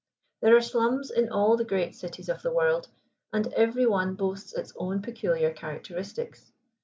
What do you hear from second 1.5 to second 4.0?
the great cities of the world, and every